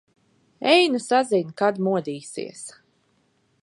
Ej 0.71 0.87
nu 0.93 1.01
sazin, 1.03 1.53
kad 1.63 1.79
modīsies. 1.91 2.67